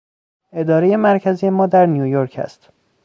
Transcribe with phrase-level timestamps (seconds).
[0.53, 2.69] ادارهی مرکزی ما در نیویورک است.